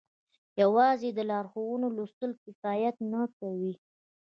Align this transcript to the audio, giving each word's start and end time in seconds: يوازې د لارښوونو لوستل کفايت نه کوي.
يوازې 0.61 1.09
د 1.13 1.19
لارښوونو 1.29 1.87
لوستل 1.97 2.31
کفايت 2.43 2.95
نه 3.11 3.21
کوي. 3.39 3.73